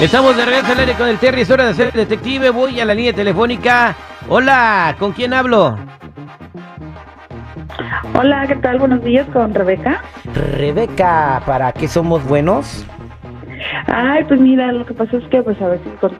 Estamos 0.00 0.36
de 0.36 0.44
regreso 0.44 0.72
al 0.72 0.78
aire 0.80 0.94
con 0.94 1.08
el 1.08 1.18
Terry, 1.18 1.42
es 1.42 1.50
hora 1.50 1.66
de 1.66 1.74
ser 1.74 1.92
detective. 1.92 2.50
Voy 2.50 2.80
a 2.80 2.84
la 2.84 2.94
línea 2.94 3.12
telefónica. 3.12 3.94
Hola, 4.28 4.96
¿con 4.98 5.12
quién 5.12 5.34
hablo? 5.34 5.76
Hola, 8.18 8.46
¿qué 8.46 8.56
tal? 8.56 8.78
Buenos 8.78 9.02
días 9.04 9.26
con 9.32 9.54
Rebeca. 9.54 10.02
Rebeca, 10.56 11.42
¿para 11.46 11.72
qué 11.72 11.86
somos 11.86 12.24
buenos? 12.26 12.86
Ay, 13.86 14.24
pues 14.24 14.40
mira, 14.40 14.72
lo 14.72 14.86
que 14.86 14.94
pasa 14.94 15.18
es 15.18 15.24
que, 15.24 15.42
pues 15.42 15.60
a 15.60 15.68
veces 15.68 15.92
con- 16.00 16.18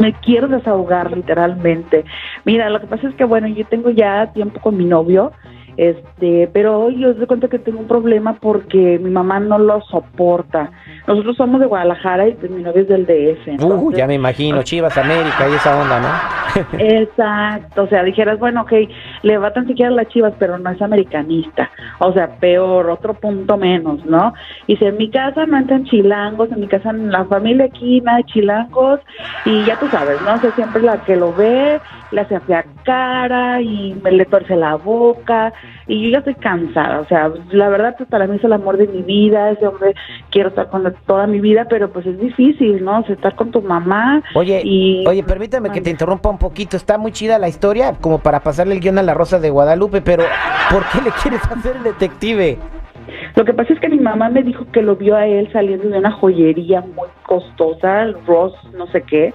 me 0.00 0.12
quiero 0.14 0.48
desahogar 0.48 1.12
literalmente. 1.12 2.04
Mira, 2.44 2.68
lo 2.68 2.80
que 2.80 2.86
pasa 2.88 3.08
es 3.08 3.14
que, 3.14 3.24
bueno, 3.24 3.46
yo 3.46 3.64
tengo 3.66 3.90
ya 3.90 4.32
tiempo 4.32 4.60
con 4.60 4.76
mi 4.76 4.84
novio, 4.84 5.32
este, 5.76 6.50
pero 6.52 6.80
hoy 6.80 7.00
yo 7.00 7.14
doy 7.14 7.26
cuenta 7.26 7.48
que 7.48 7.58
tengo 7.60 7.78
un 7.78 7.86
problema 7.88 8.34
porque 8.34 8.98
mi 9.00 9.10
mamá 9.10 9.38
no 9.40 9.58
lo 9.58 9.80
soporta. 9.82 10.70
Nosotros 11.10 11.36
somos 11.36 11.60
de 11.60 11.66
Guadalajara 11.66 12.28
y 12.28 12.34
pues 12.34 12.52
mi 12.52 12.62
novio 12.62 12.82
es 12.82 12.88
del 12.88 13.04
DF. 13.04 13.48
Uh, 13.48 13.50
entonces- 13.50 13.98
ya 13.98 14.06
me 14.06 14.14
imagino, 14.14 14.62
Chivas 14.62 14.96
América 14.96 15.48
y 15.50 15.54
esa 15.54 15.76
onda, 15.82 15.98
¿no? 15.98 16.60
Exacto, 16.78 17.82
o 17.82 17.86
sea, 17.88 18.04
dijeras, 18.04 18.38
bueno, 18.38 18.62
ok, 18.62 18.72
le 19.22 19.38
va 19.38 19.52
tan 19.52 19.66
siquiera 19.66 19.90
a 19.90 19.94
las 19.94 20.06
chivas, 20.06 20.32
pero 20.38 20.56
no 20.56 20.70
es 20.70 20.80
americanista. 20.80 21.68
O 21.98 22.12
sea, 22.12 22.28
peor, 22.38 22.90
otro 22.90 23.14
punto 23.14 23.56
menos, 23.56 24.04
¿no? 24.04 24.34
Y 24.68 24.76
si 24.76 24.84
en 24.84 24.98
mi 24.98 25.10
casa 25.10 25.46
no 25.46 25.58
entran 25.58 25.84
chilangos, 25.84 26.52
en 26.52 26.60
mi 26.60 26.68
casa, 26.68 26.90
en 26.90 27.10
la 27.10 27.24
familia 27.24 27.64
aquí, 27.66 28.00
nada 28.02 28.18
de 28.18 28.24
chilangos, 28.24 29.00
y 29.44 29.64
ya 29.64 29.78
tú 29.80 29.88
sabes, 29.88 30.20
¿no? 30.22 30.34
O 30.34 30.38
sea, 30.38 30.52
siempre 30.52 30.82
la 30.82 31.02
que 31.04 31.16
lo 31.16 31.32
ve, 31.32 31.80
le 32.12 32.20
hace 32.20 32.38
fea 32.40 32.64
cara 32.84 33.60
y 33.60 33.96
me 34.02 34.12
le 34.12 34.24
torce 34.26 34.56
la 34.56 34.76
boca, 34.76 35.52
y 35.86 36.04
yo 36.04 36.10
ya 36.10 36.18
estoy 36.18 36.34
cansada, 36.34 37.00
o 37.00 37.06
sea, 37.06 37.30
la 37.50 37.68
verdad, 37.68 37.94
pues 37.96 38.08
para 38.08 38.26
mí 38.26 38.36
es 38.36 38.44
el 38.44 38.52
amor 38.52 38.76
de 38.76 38.86
mi 38.86 39.02
vida, 39.02 39.50
ese 39.50 39.66
hombre 39.66 39.94
quiero 40.30 40.48
estar 40.48 40.68
con 40.68 40.86
él 40.86 40.94
toda 41.06 41.26
mi 41.26 41.40
vida, 41.40 41.66
pero 41.68 41.90
pues 41.90 42.06
es 42.06 42.18
difícil, 42.20 42.84
¿no? 42.84 43.00
O 43.00 43.04
sea, 43.04 43.14
estar 43.14 43.34
con 43.34 43.50
tu 43.50 43.62
mamá. 43.62 44.22
Oye, 44.34 44.62
y... 44.64 45.04
oye, 45.06 45.22
permítame 45.22 45.70
que 45.70 45.80
te 45.80 45.90
interrumpa 45.90 46.28
un 46.28 46.38
poquito. 46.38 46.76
Está 46.76 46.98
muy 46.98 47.12
chida 47.12 47.38
la 47.38 47.48
historia, 47.48 47.94
como 48.00 48.18
para 48.18 48.40
pasarle 48.40 48.74
el 48.74 48.80
guion 48.80 48.98
a 48.98 49.02
la 49.02 49.14
Rosa 49.14 49.38
de 49.38 49.50
Guadalupe, 49.50 50.00
pero 50.02 50.24
¿por 50.70 50.84
qué 50.90 51.02
le 51.02 51.10
quieres 51.22 51.42
hacer 51.44 51.76
el 51.76 51.82
detective? 51.82 52.58
Lo 53.34 53.44
que 53.44 53.54
pasa 53.54 53.72
es 53.72 53.80
que 53.80 53.88
mi 53.88 53.98
mamá 53.98 54.28
me 54.28 54.42
dijo 54.42 54.66
que 54.72 54.82
lo 54.82 54.96
vio 54.96 55.16
a 55.16 55.26
él 55.26 55.50
saliendo 55.52 55.88
de 55.88 55.98
una 55.98 56.12
joyería 56.12 56.80
muy 56.80 57.08
costosa, 57.24 58.02
el 58.02 58.14
Ross, 58.26 58.54
no 58.76 58.86
sé 58.88 59.02
qué, 59.02 59.32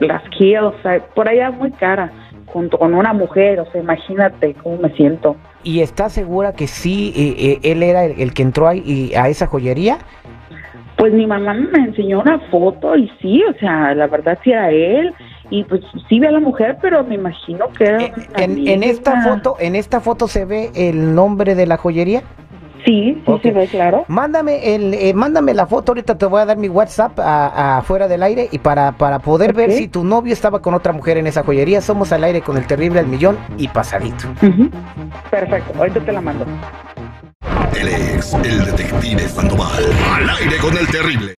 las 0.00 0.22
o 0.62 0.82
sea, 0.82 1.00
por 1.14 1.28
allá 1.28 1.50
muy 1.50 1.70
cara, 1.72 2.12
junto 2.46 2.78
con 2.78 2.94
una 2.94 3.12
mujer, 3.12 3.60
o 3.60 3.70
sea, 3.70 3.80
imagínate 3.80 4.54
cómo 4.54 4.78
me 4.78 4.90
siento. 4.90 5.36
¿Y 5.62 5.80
está 5.80 6.08
segura 6.08 6.52
que 6.52 6.66
sí, 6.66 7.12
eh, 7.16 7.60
eh, 7.62 7.72
él 7.72 7.82
era 7.82 8.04
el, 8.04 8.20
el 8.20 8.32
que 8.32 8.42
entró 8.42 8.68
ahí 8.68 9.12
a 9.14 9.28
esa 9.28 9.46
joyería? 9.46 9.98
Pues 10.98 11.12
mi 11.12 11.26
mamá 11.26 11.54
me 11.54 11.78
enseñó 11.78 12.20
una 12.20 12.38
foto 12.50 12.96
y 12.96 13.08
sí, 13.22 13.42
o 13.48 13.54
sea, 13.60 13.94
la 13.94 14.08
verdad 14.08 14.36
sí 14.42 14.50
era 14.50 14.70
él, 14.70 15.14
y 15.48 15.62
pues 15.64 15.80
sí 16.08 16.18
ve 16.18 16.26
a 16.26 16.32
la 16.32 16.40
mujer, 16.40 16.76
pero 16.82 17.04
me 17.04 17.14
imagino 17.14 17.66
que 17.78 17.84
era 17.84 18.02
Eh, 18.02 18.12
En, 18.36 18.66
en 18.68 18.82
esta 18.82 19.22
foto, 19.22 19.56
en 19.60 19.76
esta 19.76 20.00
foto 20.00 20.26
se 20.28 20.44
ve 20.44 20.70
el 20.74 21.14
nombre 21.14 21.54
de 21.54 21.66
la 21.66 21.76
joyería. 21.76 22.22
Sí, 22.84 23.14
sí 23.14 23.22
Ok. 23.26 23.42
se 23.42 23.50
ve, 23.52 23.66
claro. 23.66 24.04
Mándame 24.08 24.74
el, 24.74 24.94
eh, 24.94 25.12
mándame 25.14 25.52
la 25.52 25.66
foto. 25.66 25.92
Ahorita 25.92 26.16
te 26.16 26.26
voy 26.26 26.40
a 26.40 26.46
dar 26.46 26.56
mi 26.56 26.68
WhatsApp 26.68 27.18
a, 27.18 27.78
a 27.78 27.82
fuera 27.82 28.06
del 28.08 28.22
aire 28.22 28.48
y 28.52 28.58
para, 28.58 28.92
para 28.92 29.18
poder 29.18 29.52
ver 29.52 29.72
si 29.72 29.88
tu 29.88 30.04
novio 30.04 30.32
estaba 30.32 30.62
con 30.62 30.74
otra 30.74 30.92
mujer 30.92 31.18
en 31.18 31.26
esa 31.26 31.42
joyería. 31.42 31.80
Somos 31.80 32.12
al 32.12 32.22
aire 32.24 32.40
con 32.40 32.56
el 32.56 32.66
terrible 32.66 33.00
al 33.00 33.06
millón 33.08 33.36
y 33.56 33.66
pasadito. 33.68 34.28
Perfecto, 35.30 35.72
ahorita 35.78 36.00
te 36.00 36.12
la 36.12 36.20
mando. 36.20 36.44
Él 37.80 37.86
es 37.86 38.34
el 38.34 38.64
detective 38.64 39.28
Sandoval. 39.28 39.84
Al 40.12 40.30
aire 40.30 40.58
con 40.58 40.76
el 40.76 40.88
terrible. 40.88 41.34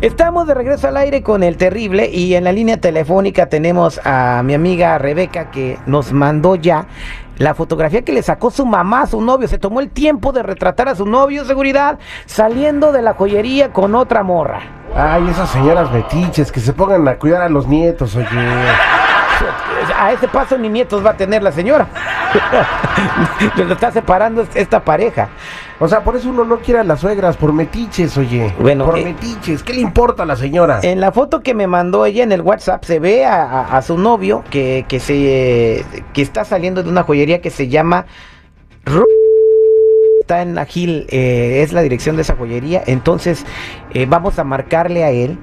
Estamos 0.00 0.46
de 0.46 0.54
regreso 0.54 0.88
al 0.88 0.96
aire 0.96 1.22
con 1.22 1.42
el 1.42 1.58
terrible 1.58 2.08
y 2.08 2.36
en 2.36 2.44
la 2.44 2.52
línea 2.52 2.80
telefónica 2.80 3.50
tenemos 3.50 4.00
a 4.02 4.40
mi 4.42 4.54
amiga 4.54 4.96
Rebeca 4.96 5.50
que 5.50 5.78
nos 5.84 6.10
mandó 6.10 6.54
ya 6.54 6.86
la 7.36 7.54
fotografía 7.54 8.00
que 8.00 8.14
le 8.14 8.22
sacó 8.22 8.50
su 8.50 8.64
mamá 8.64 9.02
a 9.02 9.06
su 9.06 9.20
novio. 9.20 9.46
Se 9.46 9.58
tomó 9.58 9.80
el 9.80 9.90
tiempo 9.90 10.32
de 10.32 10.42
retratar 10.42 10.88
a 10.88 10.94
su 10.94 11.04
novio, 11.04 11.44
seguridad, 11.44 11.98
saliendo 12.24 12.92
de 12.92 13.02
la 13.02 13.12
joyería 13.12 13.74
con 13.74 13.94
otra 13.94 14.22
morra. 14.22 14.62
Ay, 14.96 15.28
esas 15.28 15.50
señoras 15.50 15.92
metiches 15.92 16.50
que 16.50 16.60
se 16.60 16.72
pongan 16.72 17.06
a 17.06 17.18
cuidar 17.18 17.42
a 17.42 17.50
los 17.50 17.66
nietos, 17.66 18.16
oye. 18.16 18.26
A 19.96 20.12
ese 20.12 20.28
paso 20.28 20.56
ni 20.58 20.68
nietos 20.68 21.04
va 21.04 21.10
a 21.10 21.16
tener 21.16 21.42
la 21.42 21.52
señora. 21.52 21.86
Lo 23.56 23.72
está 23.72 23.90
separando 23.90 24.46
esta 24.54 24.84
pareja. 24.84 25.28
O 25.78 25.88
sea, 25.88 26.00
por 26.04 26.16
eso 26.16 26.28
uno 26.28 26.44
no 26.44 26.58
quiere 26.58 26.80
a 26.80 26.84
las 26.84 27.00
suegras, 27.00 27.36
por 27.36 27.52
metiches, 27.52 28.16
oye. 28.18 28.54
Bueno, 28.58 28.84
por 28.86 28.98
eh, 28.98 29.04
metiches. 29.04 29.62
¿Qué 29.62 29.72
le 29.74 29.80
importa 29.80 30.22
a 30.24 30.26
la 30.26 30.36
señora? 30.36 30.80
En 30.82 31.00
la 31.00 31.10
foto 31.12 31.40
que 31.40 31.54
me 31.54 31.66
mandó 31.66 32.04
ella 32.06 32.22
en 32.22 32.32
el 32.32 32.42
WhatsApp 32.42 32.84
se 32.84 32.98
ve 32.98 33.24
a, 33.24 33.42
a- 33.44 33.76
a 33.78 33.82
su 33.82 33.96
novio 33.98 34.44
que, 34.50 34.84
que 34.88 35.00
se 35.00 35.84
que 36.12 36.22
está 36.22 36.44
saliendo 36.44 36.82
de 36.82 36.90
una 36.90 37.02
joyería 37.02 37.40
que 37.40 37.50
se 37.50 37.68
llama 37.68 38.06
Ru- 38.84 39.04
está 40.20 40.42
en 40.42 40.54
la 40.54 40.64
Gil, 40.66 41.06
eh, 41.08 41.62
es 41.64 41.72
la 41.72 41.80
dirección 41.82 42.16
de 42.16 42.22
esa 42.22 42.36
joyería. 42.36 42.82
Entonces 42.86 43.44
eh, 43.94 44.06
vamos 44.08 44.38
a 44.38 44.44
marcarle 44.44 45.04
a 45.04 45.10
él 45.10 45.38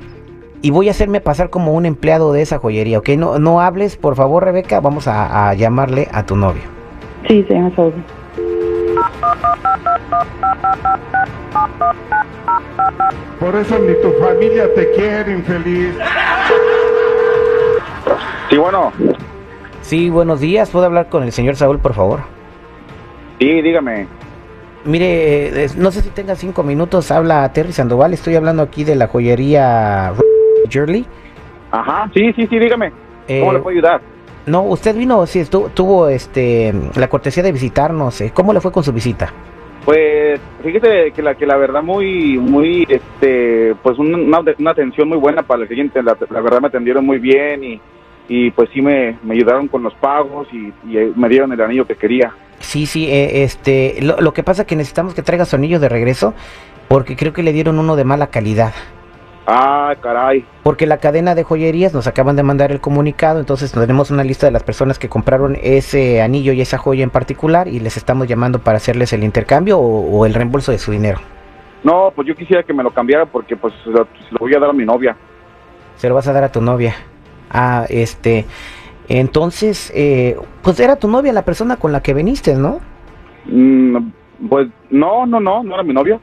y 0.62 0.72
voy 0.72 0.88
a 0.88 0.92
hacerme 0.92 1.22
pasar 1.22 1.50
como 1.50 1.74
un 1.74 1.86
empleado 1.86 2.34
de 2.34 2.42
esa 2.42 2.58
joyería, 2.60 3.00
¿ok? 3.00 3.10
No, 3.10 3.40
no 3.40 3.62
hables, 3.62 3.96
por 3.98 4.16
favor, 4.16 4.44
Rebeca. 4.44 4.80
Vamos 4.80 5.08
a, 5.08 5.50
a 5.50 5.54
llamarle 5.54 6.08
a 6.12 6.26
tu 6.26 6.36
novio. 6.36 6.64
Sí, 7.28 7.44
se 7.48 7.54
llama 7.54 7.72
Saúl. 7.76 7.94
Por 13.40 13.56
eso 13.56 13.78
ni 13.80 13.94
tu 14.02 14.12
familia 14.20 14.74
te 14.74 14.92
quiere, 14.92 15.32
infeliz. 15.34 15.94
Sí, 18.50 18.58
bueno, 18.58 18.92
Sí, 19.82 20.10
buenos 20.10 20.42
días. 20.42 20.70
¿Puedo 20.70 20.86
hablar 20.86 21.08
con 21.10 21.24
el 21.24 21.32
señor 21.32 21.56
Saúl, 21.56 21.80
por 21.80 21.94
favor? 21.94 22.22
sí, 23.40 23.62
dígame. 23.62 24.08
Mire, 24.86 25.66
eh, 25.66 25.70
no 25.76 25.92
sé 25.92 26.02
si 26.02 26.10
tenga 26.10 26.36
cinco 26.36 26.64
minutos. 26.64 27.12
Habla 27.12 27.52
Terry 27.54 27.74
Sandoval. 27.74 28.14
Estoy 28.14 28.36
hablando 28.36 28.64
aquí 28.64 28.84
de 28.84 28.96
la 28.96 29.08
joyería 29.08 30.14
Jurley. 30.72 31.06
Ajá, 31.72 32.10
sí, 32.14 32.32
sí, 32.34 32.48
sí, 32.48 32.60
dígame. 32.60 32.92
¿Cómo 32.92 33.52
Eh, 33.52 33.54
le 33.54 33.60
puedo 33.60 33.70
ayudar? 33.78 34.02
No, 34.46 34.62
usted 34.64 34.96
vino, 34.96 35.26
sí, 35.26 35.40
estu- 35.40 35.70
tuvo 35.74 36.08
este 36.08 36.74
la 36.96 37.10
cortesía 37.10 37.44
de 37.44 37.52
visitarnos. 37.52 38.22
eh, 38.22 38.32
¿Cómo 38.34 38.54
le 38.54 38.62
fue 38.62 38.72
con 38.72 38.84
su 38.84 38.94
visita? 38.94 39.32
Pues, 39.84 40.40
fíjese 40.64 41.12
que 41.14 41.22
la 41.22 41.36
que 41.36 41.46
la 41.46 41.56
verdad 41.58 41.82
muy, 41.82 42.38
muy, 42.38 42.86
este, 42.90 43.74
pues 43.84 43.98
una, 44.00 44.18
una, 44.40 44.72
atención 44.72 45.08
muy 45.10 45.18
buena 45.18 45.44
para 45.44 45.62
el 45.64 45.68
cliente. 45.68 46.02
La, 46.04 46.18
la 46.30 46.42
verdad 46.42 46.60
me 46.62 46.68
atendieron 46.68 47.06
muy 47.06 47.20
bien 47.20 47.64
y, 47.64 47.82
y 48.30 48.52
pues 48.52 48.70
sí 48.74 48.82
me, 48.82 49.18
me 49.24 49.34
ayudaron 49.36 49.68
con 49.68 49.84
los 49.84 49.94
pagos 49.96 50.48
y, 50.54 50.74
y, 50.90 50.98
eh, 50.98 51.12
me 51.16 51.30
dieron 51.30 51.52
el 51.54 51.62
anillo 51.62 51.86
que 51.86 51.96
quería. 51.96 52.34
Sí, 52.60 52.86
sí, 52.86 53.08
eh, 53.10 53.44
este, 53.44 53.98
lo, 54.02 54.20
lo 54.20 54.34
que 54.34 54.44
pasa 54.44 54.64
es 54.64 54.68
que 54.68 54.76
necesitamos 54.76 55.14
que 55.14 55.22
traiga 55.24 55.46
su 55.46 55.56
anillo 55.56 55.80
de 55.80 55.88
regreso 55.90 56.34
porque 56.88 57.16
creo 57.16 57.32
que 57.34 57.44
le 57.44 57.54
dieron 57.54 57.80
uno 57.80 57.96
de 57.96 58.04
mala 58.04 58.28
calidad. 58.28 58.74
Ah, 59.50 59.96
caray. 60.02 60.46
Porque 60.62 60.86
la 60.86 60.98
cadena 60.98 61.34
de 61.34 61.44
joyerías 61.44 61.94
nos 61.94 62.06
acaban 62.06 62.36
de 62.36 62.44
mandar 62.44 62.74
el 62.74 62.82
comunicado, 62.82 63.40
entonces 63.40 63.72
tenemos 63.72 64.12
una 64.12 64.26
lista 64.26 64.46
de 64.46 64.52
las 64.52 64.64
personas 64.64 65.00
que 65.00 65.08
compraron 65.08 65.58
ese 65.64 66.22
anillo 66.22 66.52
y 66.52 66.60
esa 66.60 66.78
joya 66.78 67.04
en 67.04 67.10
particular 67.10 67.70
y 67.70 67.80
les 67.80 67.96
estamos 67.96 68.28
llamando 68.28 68.60
para 68.60 68.76
hacerles 68.76 69.14
el 69.14 69.24
intercambio 69.24 69.80
o, 69.80 70.20
o 70.20 70.26
el 70.26 70.34
reembolso 70.34 70.74
de 70.74 70.78
su 70.78 70.92
dinero. 70.92 71.20
No, 71.82 72.12
pues 72.14 72.28
yo 72.28 72.36
quisiera 72.36 72.64
que 72.64 72.74
me 72.74 72.84
lo 72.84 72.92
cambiara 72.92 73.26
porque 73.26 73.56
pues 73.56 73.74
se 73.86 73.90
lo 73.90 74.04
se 74.06 74.32
lo 74.32 74.40
voy 74.40 74.54
a 74.54 74.60
dar 74.60 74.72
a 74.72 74.74
mi 74.74 74.84
novia. 74.84 75.16
Se 75.96 76.10
lo 76.10 76.16
vas 76.16 76.28
a 76.28 76.34
dar 76.34 76.44
a 76.44 76.52
tu 76.52 76.62
novia. 76.62 76.96
Ah, 77.50 77.86
este, 77.88 78.46
entonces, 79.08 79.92
eh, 79.96 80.38
pues 80.62 80.80
era 80.82 80.98
tu 80.98 81.08
novia 81.08 81.32
la 81.32 81.44
persona 81.44 81.78
con 81.78 81.94
la 81.94 82.02
que 82.02 82.14
viniste, 82.14 82.56
¿no? 82.56 82.82
Mm, 83.46 83.98
pues 84.50 84.68
no, 84.90 85.26
no, 85.26 85.40
no, 85.40 85.64
no 85.64 85.74
era 85.74 85.84
mi 85.84 85.94
novia. 85.94 86.20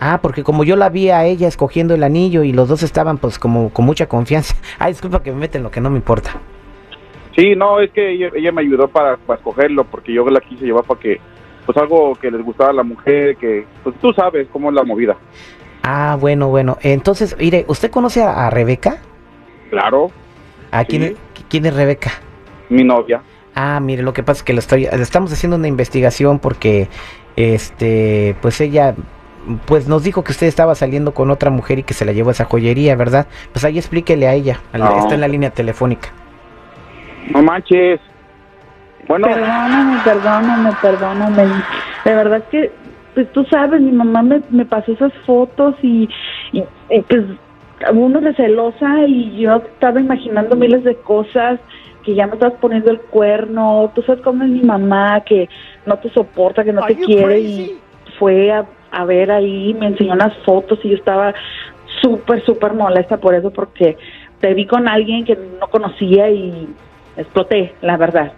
Ah, 0.00 0.20
porque 0.22 0.44
como 0.44 0.62
yo 0.64 0.76
la 0.76 0.88
vi 0.90 1.10
a 1.10 1.24
ella 1.24 1.48
escogiendo 1.48 1.94
el 1.94 2.04
anillo 2.04 2.44
y 2.44 2.52
los 2.52 2.68
dos 2.68 2.82
estaban 2.82 3.18
pues 3.18 3.38
como 3.38 3.70
con 3.70 3.84
mucha 3.84 4.06
confianza. 4.08 4.54
Ay, 4.78 4.92
disculpa 4.92 5.22
que 5.22 5.32
me 5.32 5.38
meten 5.38 5.62
lo 5.62 5.70
que 5.70 5.80
no 5.80 5.90
me 5.90 5.96
importa. 5.96 6.36
Sí, 7.36 7.54
no, 7.56 7.80
es 7.80 7.90
que 7.92 8.10
ella, 8.12 8.30
ella 8.34 8.52
me 8.52 8.62
ayudó 8.62 8.88
para, 8.88 9.16
para 9.16 9.38
escogerlo, 9.38 9.84
porque 9.84 10.12
yo 10.12 10.24
la 10.28 10.40
quise 10.40 10.64
llevar 10.64 10.84
para 10.84 10.98
que, 11.00 11.20
pues 11.66 11.76
algo 11.78 12.14
que 12.16 12.30
les 12.30 12.42
gustara 12.44 12.70
a 12.70 12.74
la 12.74 12.82
mujer, 12.82 13.36
que, 13.36 13.64
pues 13.84 13.94
tú 14.00 14.12
sabes 14.12 14.48
cómo 14.52 14.70
es 14.70 14.74
la 14.74 14.82
movida. 14.84 15.16
Ah, 15.84 16.16
bueno, 16.20 16.48
bueno. 16.48 16.78
Entonces, 16.82 17.36
mire, 17.38 17.64
¿usted 17.68 17.90
conoce 17.90 18.22
a, 18.22 18.46
a 18.46 18.50
Rebeca? 18.50 18.98
Claro, 19.70 20.10
¿A 20.70 20.84
quién, 20.84 21.02
Sí. 21.02 21.08
es- 21.08 21.44
quién 21.48 21.66
es 21.66 21.74
Rebeca? 21.74 22.10
mi 22.68 22.84
novia. 22.84 23.22
Ah, 23.54 23.80
mire, 23.80 24.02
lo 24.02 24.12
que 24.12 24.22
pasa 24.22 24.38
es 24.38 24.42
que 24.44 24.52
lo 24.52 24.58
estoy, 24.58 24.82
le 24.84 25.02
estamos 25.02 25.32
haciendo 25.32 25.56
una 25.56 25.68
investigación 25.68 26.38
porque, 26.40 26.88
este, 27.36 28.36
pues 28.42 28.60
ella, 28.60 28.94
pues 29.66 29.88
nos 29.88 30.04
dijo 30.04 30.22
que 30.24 30.32
usted 30.32 30.46
estaba 30.46 30.74
saliendo 30.74 31.12
con 31.14 31.30
otra 31.30 31.50
mujer 31.50 31.78
y 31.78 31.82
que 31.82 31.94
se 31.94 32.04
la 32.04 32.12
llevó 32.12 32.28
a 32.30 32.32
esa 32.32 32.44
joyería, 32.44 32.96
¿verdad? 32.96 33.26
Pues 33.52 33.64
ahí 33.64 33.78
explíquele 33.78 34.26
a 34.28 34.34
ella, 34.34 34.60
al- 34.72 34.80
No. 34.80 34.98
está 34.98 35.14
en 35.14 35.20
la 35.20 35.28
línea 35.28 35.50
telefónica. 35.50 36.10
No 37.30 37.42
manches. 37.42 38.00
Bueno, 39.06 39.26
Perdóname, 39.26 39.98
perdóname, 40.04 40.70
perdóname. 40.82 41.44
De 42.04 42.14
verdad 42.14 42.42
que 42.50 42.70
pues 43.14 43.32
tú 43.32 43.44
sabes, 43.50 43.80
mi 43.80 43.90
mamá 43.90 44.22
me, 44.22 44.40
me 44.50 44.64
pasó 44.64 44.92
esas 44.92 45.12
fotos 45.26 45.74
y, 45.82 46.08
y, 46.52 46.62
y, 46.90 47.00
pues 47.02 47.24
uno 47.92 48.20
de 48.20 48.34
celosa 48.34 49.04
y 49.06 49.38
yo 49.40 49.56
estaba 49.56 50.00
imaginando 50.00 50.54
miles 50.56 50.84
de 50.84 50.94
cosas 50.96 51.58
que 52.04 52.14
ya 52.14 52.26
me 52.26 52.34
estás 52.34 52.52
poniendo 52.60 52.90
el 52.90 53.00
cuerno, 53.00 53.90
tú 53.94 54.02
sabes 54.02 54.22
cómo 54.22 54.44
es 54.44 54.50
mi 54.50 54.62
mamá 54.62 55.22
que 55.24 55.48
no 55.86 55.96
te 55.98 56.10
soporta, 56.10 56.62
que 56.64 56.72
no 56.72 56.84
te 56.86 56.96
quiere 56.96 57.40
y 57.40 57.78
fue 58.18 58.52
a, 58.52 58.64
a 58.90 59.04
ver 59.04 59.30
ahí, 59.30 59.74
me 59.74 59.86
enseñó 59.86 60.14
unas 60.14 60.36
fotos 60.44 60.78
y 60.84 60.90
yo 60.90 60.96
estaba 60.96 61.34
súper, 62.00 62.44
súper 62.44 62.74
molesta 62.74 63.16
por 63.18 63.34
eso 63.34 63.50
porque 63.50 63.96
te 64.40 64.54
vi 64.54 64.66
con 64.66 64.88
alguien 64.88 65.24
que 65.24 65.36
no 65.36 65.66
conocía 65.68 66.30
y 66.30 66.68
exploté, 67.16 67.74
la 67.80 67.96
verdad. 67.96 68.32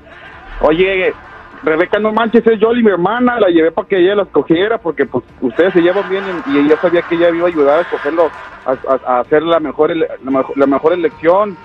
Oye, 0.61 1.14
Rebeca, 1.62 1.99
no 1.99 2.12
manches, 2.12 2.47
es 2.47 2.58
Yoli, 2.58 2.82
mi 2.82 2.91
hermana, 2.91 3.38
la 3.38 3.49
llevé 3.49 3.70
para 3.73 3.87
que 3.87 3.99
ella 3.99 4.14
la 4.14 4.23
escogiera, 4.23 4.79
porque 4.79 5.05
pues 5.06 5.25
ustedes 5.41 5.73
se 5.75 5.81
llevan 5.82 6.08
bien 6.08 6.43
y 6.47 6.58
ella 6.58 6.76
sabía 6.81 7.03
que 7.03 7.17
ella 7.17 7.29
iba 7.31 7.46
a 7.46 7.49
ayudar 7.49 7.79
a 7.79 7.82
escogerlo, 7.82 8.32
a, 8.64 8.73
a- 8.73 9.00
a 9.17 9.20
hacer 9.20 9.43
la 9.43 9.61
mejor, 9.61 9.94
la, 9.94 10.06
mejor, 10.31 10.56
la 10.56 10.67
mejor 10.67 10.93
elección. 10.94 11.56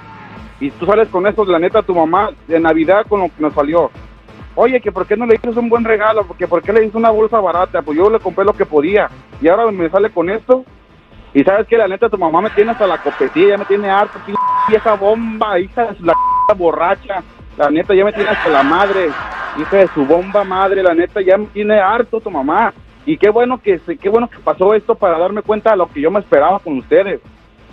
Y 0.59 0.71
tú 0.71 0.85
sales 0.85 1.07
con 1.09 1.27
eso, 1.27 1.45
la 1.45 1.59
neta, 1.59 1.81
tu 1.81 1.93
mamá, 1.93 2.29
de 2.47 2.59
Navidad 2.59 3.05
con 3.07 3.21
lo 3.21 3.27
que 3.27 3.41
nos 3.41 3.53
salió. 3.53 3.91
Oye, 4.55 4.79
que 4.79 4.91
por 4.91 5.05
qué 5.05 5.17
no 5.17 5.25
le 5.25 5.35
hiciste 5.35 5.59
un 5.59 5.69
buen 5.69 5.83
regalo, 5.83 6.25
porque 6.25 6.47
por 6.47 6.61
qué 6.61 6.71
le 6.71 6.85
hice 6.85 6.97
una 6.97 7.09
bolsa 7.11 7.39
barata, 7.39 7.81
pues 7.81 7.97
yo 7.97 8.09
le 8.09 8.19
compré 8.19 8.45
lo 8.45 8.53
que 8.53 8.65
podía. 8.65 9.09
Y 9.41 9.47
ahora 9.47 9.69
me 9.71 9.89
sale 9.89 10.09
con 10.09 10.29
esto. 10.29 10.63
Y 11.33 11.43
sabes 11.43 11.67
que 11.67 11.77
la 11.77 11.87
neta, 11.89 12.07
tu 12.09 12.17
mamá 12.17 12.41
me 12.41 12.49
tiene 12.49 12.71
hasta 12.71 12.87
la 12.87 12.97
copetilla, 12.97 13.49
ya 13.49 13.57
me 13.57 13.65
tiene 13.65 13.89
harto, 13.89 14.17
p- 14.25 14.33
vieja 14.69 14.93
bomba, 14.93 15.59
hija 15.59 15.87
de 15.87 15.97
la 16.01 16.13
borracha. 16.55 17.21
La 17.57 17.69
neta, 17.69 17.93
ya 17.93 18.05
me 18.05 18.13
tiene 18.13 18.29
hasta 18.29 18.49
la 18.49 18.63
madre, 18.63 19.09
hija 19.59 19.77
de 19.77 19.87
su 19.89 20.05
bomba 20.05 20.43
madre, 20.45 20.81
la 20.81 20.93
neta, 20.93 21.21
ya 21.21 21.37
me 21.37 21.47
tiene 21.47 21.77
harto 21.77 22.21
tu 22.21 22.31
mamá. 22.31 22.73
Y 23.05 23.17
qué 23.17 23.29
bueno 23.29 23.59
que 23.61 23.79
qué 24.01 24.09
bueno 24.09 24.29
que 24.29 24.39
pasó 24.39 24.73
esto 24.73 24.95
para 24.95 25.19
darme 25.19 25.41
cuenta 25.41 25.71
de 25.71 25.77
lo 25.77 25.87
que 25.87 25.99
yo 26.01 26.09
me 26.09 26.19
esperaba 26.19 26.59
con 26.59 26.77
ustedes. 26.77 27.19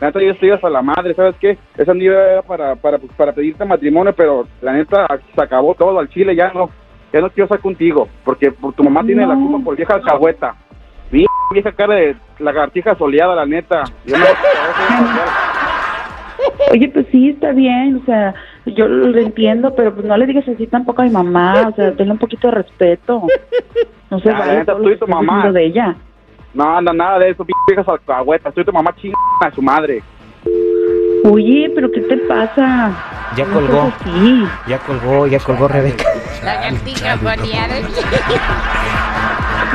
La 0.02 0.08
neta, 0.08 0.20
yo 0.20 0.32
estoy 0.32 0.50
hasta 0.50 0.68
la 0.68 0.82
madre, 0.82 1.14
¿sabes 1.14 1.36
qué? 1.40 1.56
Esa 1.78 1.94
nieve 1.94 2.16
era 2.16 2.42
para, 2.42 2.74
para, 2.74 2.98
pues, 2.98 3.12
para 3.12 3.30
pedirte 3.32 3.64
matrimonio, 3.64 4.12
pero 4.12 4.48
la 4.60 4.72
neta, 4.72 5.06
se 5.32 5.40
acabó 5.40 5.76
todo 5.76 5.96
al 6.00 6.08
chile, 6.08 6.34
ya 6.34 6.50
no, 6.52 6.70
ya 7.12 7.20
no 7.20 7.30
quiero 7.30 7.44
estar 7.44 7.60
contigo, 7.60 8.08
porque 8.24 8.50
por 8.50 8.72
tu 8.72 8.82
mamá 8.82 9.04
tiene 9.04 9.24
la 9.24 9.36
No. 9.36 9.46
culpa 9.46 9.64
por 9.64 9.76
vieja 9.76 9.94
alcahueta. 9.94 10.56
Vie- 11.12 11.24
Vieja 11.52 11.70
cara 11.70 11.94
de 11.94 12.16
lagartija 12.40 12.96
soleada, 12.96 13.36
la 13.36 13.46
neta. 13.46 13.84
Yo 14.04 14.16
no- 14.18 14.24
Oye, 16.72 16.88
pues 16.88 17.06
sí, 17.12 17.28
está 17.28 17.52
bien, 17.52 18.00
o 18.02 18.04
sea, 18.04 18.34
yo 18.66 18.88
lo 18.88 19.16
entiendo, 19.20 19.72
pero 19.76 19.94
pues 19.94 20.04
no 20.04 20.16
le 20.16 20.26
digas 20.26 20.48
así 20.48 20.66
tampoco 20.66 21.02
a 21.02 21.04
mi 21.04 21.10
mamá, 21.12 21.68
o 21.68 21.74
sea, 21.76 21.92
tenle 21.92 22.10
un 22.12 22.18
poquito 22.18 22.48
de 22.48 22.54
respeto. 22.54 23.22
No 24.10 24.18
se 24.18 24.30
Ya, 24.30 24.38
vale 24.38 24.54
neta, 24.58 24.72
todo 24.72 24.82
tú 24.82 24.90
y 24.90 24.96
tu 24.96 25.06
mamá. 25.06 25.52
de 25.52 25.64
ella. 25.64 25.94
No, 26.54 26.76
anda 26.76 26.92
nada 26.92 27.20
de 27.20 27.30
eso, 27.30 27.44
viejas 27.66 27.88
alcahuetas. 27.88 28.54
Soy 28.54 28.64
tu 28.64 28.72
mamá 28.72 28.94
chingada 28.96 29.18
a 29.40 29.54
su 29.54 29.62
madre. 29.62 30.02
Oye, 31.24 31.70
pero 31.74 31.90
¿qué 31.90 32.00
te 32.00 32.16
pasa? 32.18 32.90
Ya 33.36 33.44
No 33.46 33.54
colgó. 33.54 33.92
Ya 34.66 34.78
colgó, 34.78 35.26
ya 35.26 35.38
colgó 35.38 35.68
Rebeca. 35.68 36.04
Boleada. 37.22 37.74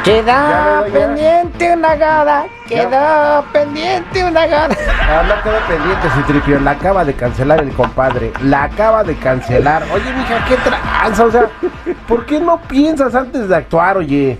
Queda 0.03 0.85
pendiente 0.93 1.73
una 1.73 1.95
gada, 1.95 2.45
queda 2.67 3.43
pendiente 3.51 4.23
una 4.23 4.45
gada. 4.45 4.75
Ah, 5.01 5.23
no 5.27 5.41
quedó 5.43 5.59
pendiente, 5.67 6.09
Citripio. 6.15 6.59
La 6.59 6.71
acaba 6.71 7.03
de 7.03 7.13
cancelar 7.13 7.61
el 7.61 7.71
compadre. 7.71 8.31
La 8.43 8.63
acaba 8.63 9.03
de 9.03 9.15
cancelar. 9.15 9.83
Oye, 9.93 10.13
mija, 10.13 10.45
qué 10.47 10.55
tranza. 10.57 11.25
O 11.25 11.31
sea, 11.31 11.47
¿por 12.07 12.25
qué 12.25 12.39
no 12.39 12.61
piensas 12.61 13.15
antes 13.15 13.49
de 13.49 13.55
actuar, 13.55 13.97
oye? 13.97 14.37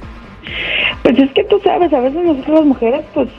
Pues 1.08 1.20
es 1.20 1.32
que 1.32 1.46
tú 1.46 1.58
sabes, 1.64 1.94
a 1.94 2.02
veces 2.02 2.22
nosotros 2.22 2.60
las 2.60 2.66
mujeres, 2.66 3.06
pues 3.14 3.30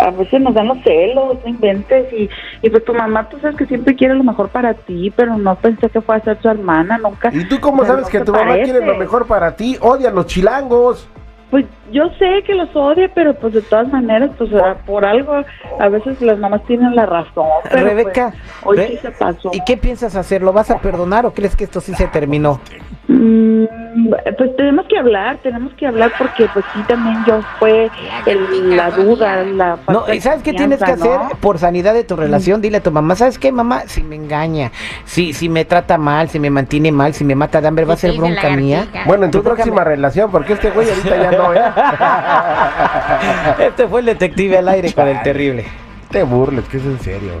a 0.00 0.10
veces 0.10 0.40
nos 0.40 0.52
dan 0.52 0.66
los 0.66 0.78
celos, 0.82 1.38
no 1.44 1.48
inventes, 1.48 2.12
y, 2.12 2.28
y 2.60 2.70
pues 2.70 2.84
tu 2.84 2.92
mamá, 2.92 3.28
tú 3.28 3.38
sabes 3.38 3.56
que 3.56 3.66
siempre 3.66 3.94
quiere 3.94 4.16
lo 4.16 4.24
mejor 4.24 4.48
para 4.48 4.74
ti, 4.74 5.12
pero 5.14 5.38
no 5.38 5.54
pensé 5.54 5.88
que 5.90 6.00
fuera 6.00 6.20
a 6.20 6.24
ser 6.24 6.38
tu 6.38 6.48
hermana, 6.48 6.98
nunca. 6.98 7.30
¿Y 7.32 7.44
tú 7.44 7.60
cómo 7.60 7.84
sabes 7.84 8.06
no 8.06 8.10
que 8.10 8.20
tu 8.22 8.32
mamá 8.32 8.46
parece. 8.48 8.72
quiere 8.72 8.84
lo 8.84 8.96
mejor 8.96 9.28
para 9.28 9.54
ti? 9.54 9.78
Odia 9.80 10.08
a 10.08 10.12
los 10.12 10.26
chilangos. 10.26 11.08
Pues 11.52 11.66
yo 11.92 12.08
sé 12.18 12.42
que 12.44 12.54
los 12.54 12.74
odia, 12.74 13.08
pero 13.14 13.32
pues 13.34 13.54
de 13.54 13.62
todas 13.62 13.86
maneras, 13.92 14.32
pues 14.36 14.50
ah, 14.54 14.76
por 14.84 15.04
algo, 15.04 15.44
a 15.78 15.88
veces 15.88 16.20
las 16.20 16.36
mamás 16.40 16.64
tienen 16.64 16.96
la 16.96 17.06
razón. 17.06 17.46
Pero, 17.70 17.86
Rebeca, 17.86 18.32
pues, 18.32 18.64
hoy 18.64 18.76
Re- 18.76 18.88
sí 18.88 18.96
se 18.98 19.10
pasó. 19.12 19.50
¿y 19.54 19.60
qué 19.64 19.76
piensas 19.76 20.16
hacer? 20.16 20.42
¿Lo 20.42 20.52
vas 20.52 20.70
a 20.72 20.78
perdonar 20.78 21.24
o 21.26 21.32
crees 21.32 21.54
que 21.54 21.62
esto 21.62 21.80
sí 21.80 21.94
se 21.94 22.08
terminó? 22.08 22.60
Mm, 23.10 23.64
pues 24.36 24.54
tenemos 24.56 24.84
que 24.86 24.98
hablar, 24.98 25.38
tenemos 25.42 25.72
que 25.74 25.86
hablar 25.86 26.12
porque 26.18 26.46
pues 26.52 26.62
sí 26.74 26.80
también 26.86 27.16
yo 27.26 27.40
fue 27.58 27.90
el- 28.26 28.76
la 28.76 28.90
duda, 28.90 29.42
la 29.44 29.78
falta 29.78 29.92
No, 29.92 30.02
de 30.02 30.16
¿y 30.16 30.20
sabes 30.20 30.42
qué 30.42 30.52
tienes 30.52 30.78
que 30.78 30.92
hacer 30.92 31.18
¿no? 31.18 31.30
por 31.40 31.58
sanidad 31.58 31.94
de 31.94 32.04
tu 32.04 32.16
relación? 32.16 32.60
Dile 32.60 32.76
a 32.76 32.82
tu 32.82 32.90
mamá, 32.92 33.16
¿sabes 33.16 33.38
qué, 33.38 33.50
mamá? 33.50 33.84
Si 33.86 34.02
me 34.02 34.14
engaña, 34.16 34.72
si, 35.06 35.32
si 35.32 35.48
me 35.48 35.64
trata 35.64 35.96
mal, 35.96 36.28
si 36.28 36.38
me 36.38 36.50
mantiene 36.50 36.92
mal, 36.92 37.14
si 37.14 37.24
me 37.24 37.34
mata 37.34 37.62
de 37.62 37.68
hambre, 37.68 37.86
va 37.86 37.94
a 37.94 37.96
ser 37.96 38.12
bronca 38.14 38.50
mía. 38.50 38.86
Bueno, 39.06 39.24
en 39.24 39.30
tu 39.30 39.42
próxima 39.42 39.84
relación, 39.84 40.30
porque 40.30 40.52
este 40.52 40.70
güey 40.70 40.86
ahorita 40.90 41.16
ya 41.16 41.30
no, 41.32 41.54
¿eh? 41.54 41.62
Este 43.68 43.88
fue 43.88 44.00
el 44.00 44.06
detective 44.06 44.58
al 44.58 44.68
aire 44.68 44.92
con 44.92 45.08
el 45.08 45.22
terrible. 45.22 45.64
Te 46.10 46.22
burles, 46.24 46.66
que 46.68 46.76
es 46.76 46.84
en 46.84 47.00
serio. 47.00 47.32